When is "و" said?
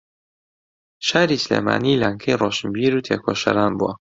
2.95-3.03